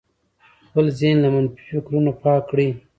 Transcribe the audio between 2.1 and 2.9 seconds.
پاک کړئ.